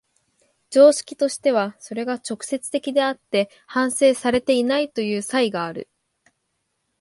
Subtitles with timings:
[0.71, 5.91] 常識としてはそれが直接的であって反省されていないという差異がある。